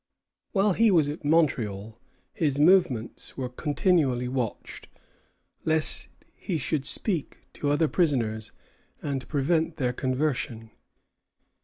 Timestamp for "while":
0.51-0.73